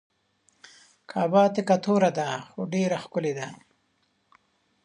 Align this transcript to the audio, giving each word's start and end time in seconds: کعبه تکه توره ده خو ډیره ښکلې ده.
کعبه 1.09 1.41
تکه 1.53 1.77
توره 1.85 2.11
ده 2.17 2.29
خو 2.49 2.61
ډیره 2.73 2.97
ښکلې 3.03 3.33
ده. 3.39 3.47